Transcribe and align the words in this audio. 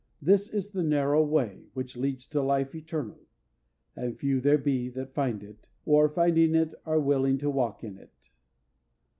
This 0.19 0.49
is 0.49 0.71
the 0.71 0.81
narrow 0.81 1.23
way 1.23 1.67
which 1.75 1.95
leads 1.95 2.25
to 2.29 2.41
life 2.41 2.73
eternal, 2.73 3.19
"and 3.95 4.17
few 4.17 4.41
there 4.41 4.57
be 4.57 4.89
that 4.89 5.13
find 5.13 5.43
it," 5.43 5.67
or, 5.85 6.09
finding 6.09 6.55
it, 6.55 6.73
are 6.87 6.99
willing 6.99 7.37
to 7.37 7.51
walk 7.51 7.83
in 7.83 7.99
it. 7.99 8.31